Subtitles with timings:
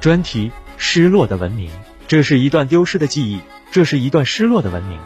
[0.00, 1.70] 专题：失落的文明。
[2.06, 3.40] 这是一段丢失的记忆，
[3.72, 4.98] 这是一段失落的文明。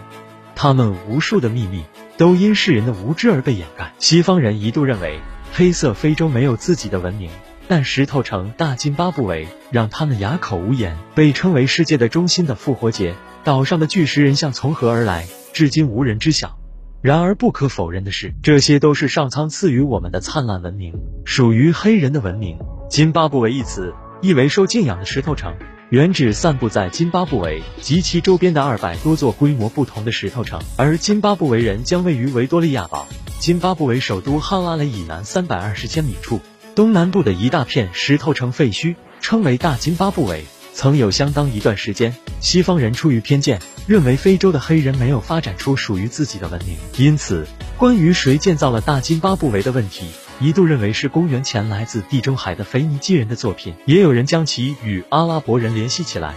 [0.54, 1.82] 他们无数的秘密
[2.18, 3.94] 都因世人的无知而被掩盖。
[3.98, 5.18] 西方人一度认为
[5.54, 7.30] 黑色非洲没有自己的文明，
[7.68, 10.98] 但石头城大津巴布韦让他们哑口无言。
[11.14, 13.14] 被称为世界的中心的复活节
[13.44, 16.58] 岛上的巨石人像从何而来，至今无人知晓。
[17.00, 20.92] 然而不可否认的是，这些都是上苍赐予我们的灿烂文明，
[21.24, 22.58] 属于黑人的文明。
[22.88, 23.92] 津巴布韦一词
[24.22, 25.54] 意为受敬仰的石头城。
[25.90, 33.06] 原指散布在津巴布韦及其周边的二百多座规模不同的石头城，而津巴布韦人将位于维多利亚堡，
[33.40, 36.40] 津巴布韦首都哈拉雷以南三百二十千米处，
[36.74, 40.44] 东南部的一大片石头城废墟，称为大津巴布韦。
[40.72, 50.06] 曾有相当一段时间，西方人出于偏见，认为非洲的黑人没有发展出属于自己的文明，因此关于谁建造了大津巴布韦的问题。
[50.40, 56.34] 一度认为是公元前来自地中海的腓尼基人的作品，也有人将其与阿拉伯人联系起来。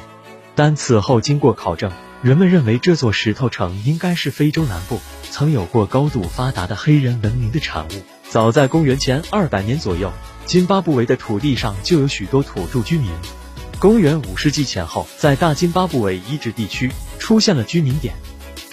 [0.53, 1.91] 但此后经过考证，
[2.21, 4.99] 人们认为这座石头城应该是非洲南部
[5.31, 7.91] 曾有过高度发达的黑人文明的产物。
[8.29, 10.11] 早在公元前二百年左右，
[10.45, 13.09] 津巴布韦的土地上就有许多土著居民。
[13.79, 18.15] 公元五世纪前后，在大津巴布韦遗址地区出现了居民点，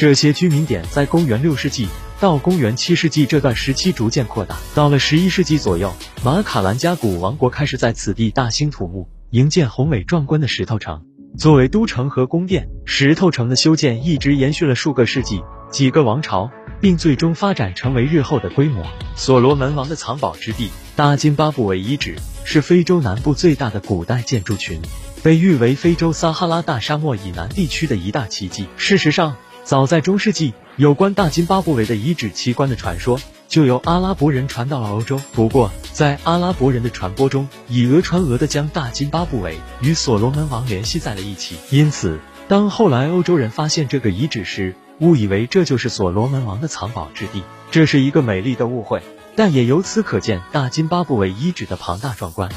[0.02, 1.86] 这些居民点在公元六世纪。
[2.18, 11.04] 到公元七世纪这段时期逐渐扩大，到了十一世纪左右，马卡兰加古王国开始在此地大兴土木，营建宏伟壮观的石头城，
[11.38, 12.68] 作为都城和宫殿。
[12.84, 18.84] 石头城的修建一直延续了数个世纪、几个王朝，并最终发展成为日后的规模。
[19.14, 24.80] 所罗门王的藏宝之地大津巴布韦遗址是非洲南部最大的古代建筑群，
[25.22, 28.66] 被誉为非洲撒哈拉大沙漠以南地区的一大奇迹。
[28.76, 30.54] 事实上，早在中世纪。
[30.76, 35.20] 有关大津巴布韦的遗址奇观的传说，就由阿拉伯人传到了欧洲。
[35.34, 41.56] 不过，在阿拉伯人的传播中，以讹传讹的将大津巴布韦与所罗门王联系在了一起。
[41.68, 42.18] 因此，
[42.48, 47.42] 当后来欧洲人发现这个遗址时，误以为这就是所罗门王的藏宝之地。
[47.70, 49.02] 这是一个美丽的误会，
[49.36, 52.50] 但也由此可见大津巴布韦遗址的庞大壮观。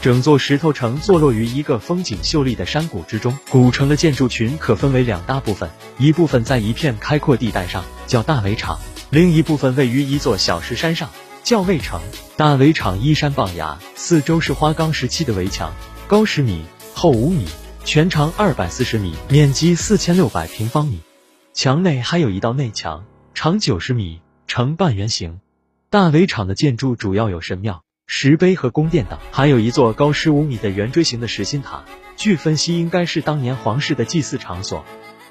[0.00, 3.36] 整座石头城坐落于一个风景秀丽的山谷之中。
[3.50, 8.78] 古城的建筑群可分为两大部分，一部分在一片开阔地带上，叫大围场；
[9.10, 11.10] 另一部分位于一座小石山上，
[11.42, 12.00] 叫卫城。
[12.36, 15.72] 大围场依山傍崖，四周是花岗石砌的围墙，
[16.06, 16.62] 高十米，
[16.94, 17.44] 厚五米，
[17.84, 21.00] 全长二百四十米，面积四千六百平方米。
[21.52, 23.04] 墙内还有一道内墙，
[23.34, 25.40] 长九十米，呈半圆形。
[25.90, 27.82] 大围场的建筑主要有神庙。
[28.10, 31.84] 石碑和宫殿等，还有一座高十五米的圆锥形的实心塔，
[32.16, 34.84] 据分析应该是当年皇室的祭祀场所。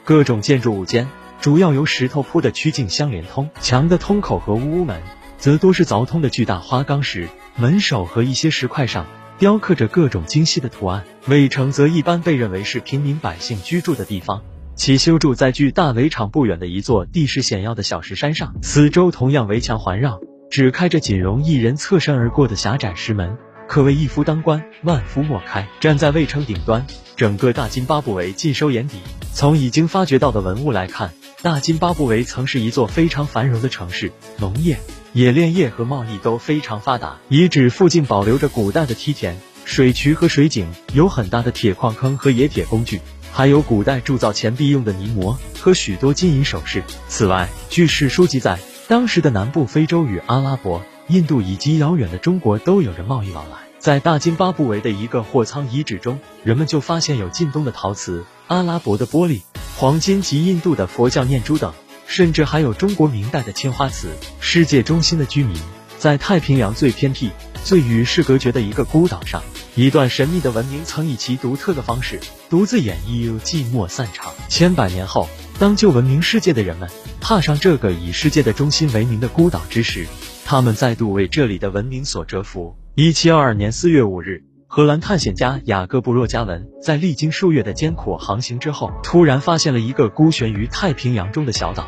[0.06, 1.10] 各种建筑物间
[1.42, 5.02] 主要由石头铺的曲径相连通，墙的通口和屋门
[5.40, 9.08] 则多是凿通的巨大花岗石，门首和一些石块上
[9.40, 11.04] 雕刻着各种精细的图案。
[11.28, 14.44] 卫城则一般被认为是平民百姓居住的地方，
[14.76, 20.20] 其修筑在距大围场不远的一座地势险要的小石山上，四周同样围墙环绕。
[20.50, 23.38] 只开着仅容一人侧身而过的狭窄石门，
[23.68, 25.68] 可谓一夫当关，万夫莫开。
[25.80, 26.86] 站在卫城顶端，
[27.16, 28.98] 整个大津巴布韦尽收眼底。
[29.34, 34.80] 从已经发掘到的文物来看，大津巴布韦曾是一座非常繁荣的城市，农业、
[35.14, 37.18] 冶炼业和贸易都非常发达。
[37.30, 46.82] 遗址附近保留着古代的梯田、水渠和水井，有很大的铁矿坑和冶铁工具，还有古代铸造钱币用的泥模和许多金银首饰。
[47.08, 48.58] 此外，据史书记载。
[48.88, 53.58] 当时的南部非洲与阿拉伯、印度以及遥远的中国都有着贸易往来。
[53.80, 59.42] 在大津巴布韦的一个货仓遗址中，人们就发现有近东的陶瓷、阿拉伯的玻璃、
[59.76, 61.74] 黄金及印度的佛教念珠等，
[62.06, 64.08] 甚至还有中国明代的青花瓷。
[64.40, 65.58] 世界中心的居民，
[65.98, 67.30] 在太平洋最偏僻、
[67.66, 69.44] 最与世隔绝的一个孤岛上，
[69.76, 74.32] 一段神秘的文明曾以其独特的方式独自演绎又寂寞散场。
[74.48, 75.28] 千百年后。
[75.60, 76.88] 当旧文明世界的人们
[77.20, 80.06] 踏上这个以世界的中心为名的孤岛之时，
[80.46, 82.76] 他们再度为这里的文明所折服。
[82.94, 91.88] 一七二二年四月五日，荷兰探险家雅各布洛加文在历经数月的艰苦航行之后，突然发现了一个孤悬于太平洋中的小岛。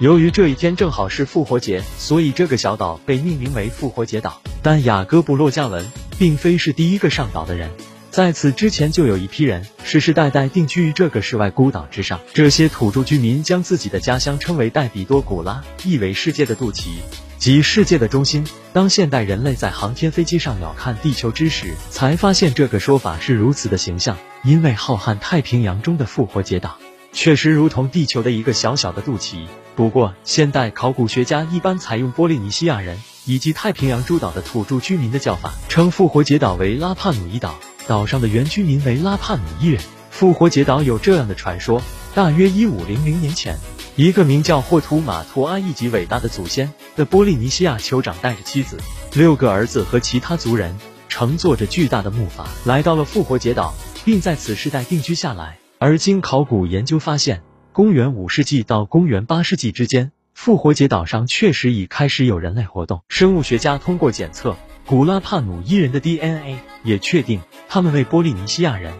[0.00, 4.42] 由于这一天正好是复活节，所以这个小岛被命名为复活节岛。
[4.60, 5.88] 但雅各布洛加文
[6.18, 7.70] 并非是第一个上岛的人。
[8.14, 12.20] 在此之前，就有一批人世世代代定居于这个世外孤岛之上。
[12.32, 16.90] 这些土著居民将自己的家乡称为戴比多古拉，意为世界的肚脐，
[17.38, 18.46] 即世界的中心。
[18.72, 24.16] 当现代人类在航天飞机上鸟瞰地球之时，才发现这个说法是如此的形象。
[24.44, 26.78] 因为浩瀚太平洋中的复活节岛，
[27.12, 29.46] 确实如同地球的一个小小的肚脐。
[29.74, 37.58] 不过，现代考古学家一般采用波利尼西亚人以及太平洋诸岛的土著居民的叫法，称复活节岛为拉帕努伊岛。
[37.86, 39.80] 岛上的原居民为拉帕努伊人。
[40.10, 41.82] 复活节岛有这样的传说：
[42.14, 43.56] 大约一五零零年前，
[43.96, 48.78] 一个名叫霍图马图阿一级伟大的祖先的波利尼西亚酋长带着妻子、
[49.14, 50.76] 六个儿子和其他族人，
[51.08, 55.58] 乘坐着巨大的木筏来到了复活节岛，并在此世代定居下来。
[55.80, 57.42] 而经考古研究发现，
[57.72, 63.02] 公元五世纪到公元八世纪之间，复活节岛上确实已开始有人类活动。
[63.08, 67.40] 生物学家通过检测古拉帕努伊人的 DNA，也确定
[67.70, 68.92] 他们为波利尼西亚人。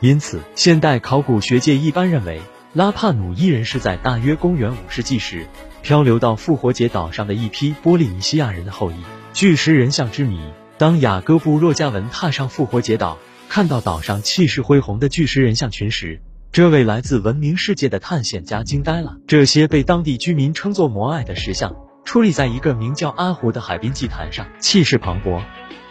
[0.00, 2.40] 因此，现代考古学界一般认为，
[2.72, 5.46] 拉帕努伊人是在大约公元五世纪时
[5.82, 8.94] 漂流到复活节岛上的一批波利尼西亚人的后裔。
[9.34, 10.40] 巨石人像之谜：
[10.78, 13.18] 当雅各布·洛加文踏上复活节岛，
[13.50, 19.18] 看到岛上气势恢宏的巨石人像群时，这位来自文明世界的探险家惊呆了。
[19.26, 25.42] 这些被当地居民称作摩艾的石像，矗立在一个名叫阿湖的海滨祭坛上，气势磅礴。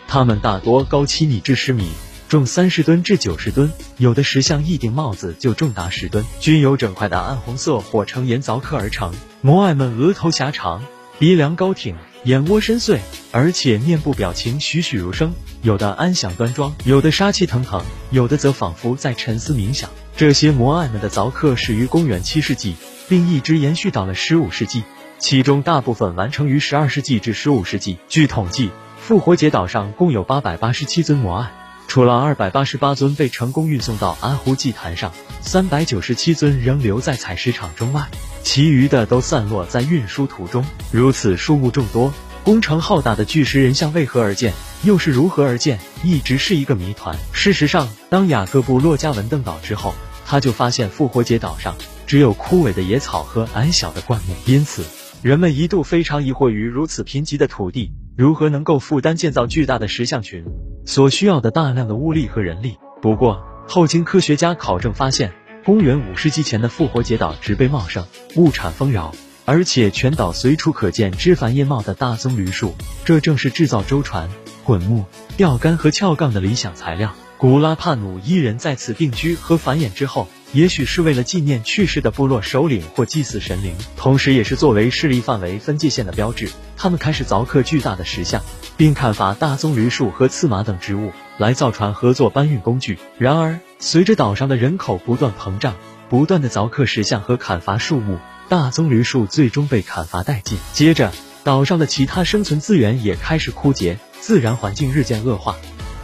[0.08, 1.90] 它们大多高七米至十米。
[2.28, 9.14] 重三十吨至九十吨，有的石像一顶帽子就重达十吨，均由整块的暗红色火成岩凿刻而成。
[9.42, 10.84] 摩艾们额头狭长，
[11.20, 12.98] 鼻梁高挺，眼窝深邃，
[13.32, 19.90] 而且面部表情栩栩如生，有的安详端庄，有的杀气腾腾，有的则仿佛在沉思冥想。
[20.18, 22.76] 这些摩艾们的凿刻始于公元七世纪，
[23.08, 24.84] 并一直延续到了十五世纪，
[25.18, 27.98] 其中大部分完成于十二世纪至十五世纪。
[28.10, 31.52] 据统计，复活节岛上共有八百八十七尊摩艾。
[31.88, 38.08] 除了二百八十八尊被成功运送到阿湖祭坛上，三百九十七尊仍留在采石场中外，
[38.44, 40.66] 其余的都散落在运输途中。
[40.92, 42.12] 如此数目众多、
[42.44, 44.52] 工程浩大的巨石人像为何而建，
[44.84, 47.16] 又是如何而建，一直是一个谜团。
[47.32, 49.94] 事实上，当雅各布·洛加文登岛之后，
[50.26, 51.76] 他就发现复活节岛上
[52.08, 54.84] 只有枯萎的野草和矮小的灌木，因此
[55.26, 60.46] 人们一度非常疑惑于如此贫瘠的土地如何能够负担建造巨大的石像群。
[60.86, 62.78] 所需要的大量的物力和人力。
[63.02, 65.34] 不过，后经科学家考证发现，
[65.64, 68.06] 公元五世纪前的复活节岛植被茂盛，
[68.36, 74.30] 物产丰饶，而且全岛随处可见枝繁叶茂的大棕榈树，这正是制造舟船、
[74.64, 75.06] 滚木、
[75.38, 77.16] 钓竿和撬杠的理想材料。
[77.40, 86.50] 古拉帕努伊人在此定居和繁衍之后，也许是为了纪念去世的部落首领或祭祀神灵，同时也是作为势力范围分界线的标志。
[86.78, 88.42] 他们开始凿刻巨大的石像，
[88.78, 92.98] 并砍伐大棕榈树和刺麻等植物来造船和做搬运工具。
[93.18, 95.76] 然而，随着岛上的人口不断膨胀，
[96.08, 98.18] 不断的凿刻石像和砍伐树木，
[98.48, 100.58] 大棕榈树最终被砍伐殆尽。
[100.72, 101.12] 接着，
[101.44, 105.58] 岛上的其他生存资源也开始枯竭，自然环境日渐恶化。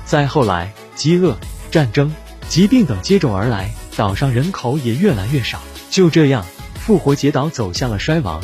[0.04, 1.38] 再后来，饥饿、
[1.72, 2.14] 战争、
[2.50, 5.62] 疾病等接踵而来，岛上人口也越来越少。
[5.90, 6.46] 就这样，
[6.76, 8.44] 复活节岛走向了衰亡。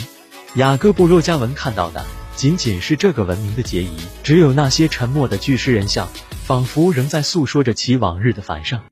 [0.55, 2.03] 雅各布·洛加文看到的
[2.35, 6.09] 仅仅是这个文明的结遗，只有那些沉默的巨石人像，
[6.45, 8.79] 仿佛仍在诉说着其往日的繁盛。